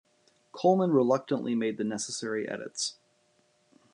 [0.51, 2.95] Coleman reluctantly made the necessary edits.